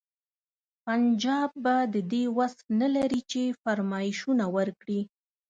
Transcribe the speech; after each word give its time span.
پنجاب 0.85 1.51
به 1.63 1.75
د 1.93 1.95
دې 2.11 2.23
وس 2.37 2.55
نه 2.81 2.87
لري 2.95 3.21
چې 3.31 3.41
فرمایشونه 3.63 4.45
ورکړي. 4.57 5.01